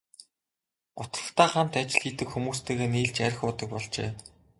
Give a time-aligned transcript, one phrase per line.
[0.97, 4.09] Гутрахдаа хамт ажил хийдэг хүмүүстэйгээ нийлж архи уудаг болжээ.